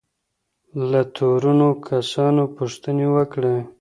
له 0.91 1.01
تورنو 1.15 1.69
کسانو 1.87 2.43
پوښتني 2.55 3.07
وکړئ. 3.15 3.59